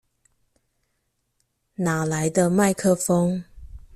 [1.75, 3.43] 哪來的麥克風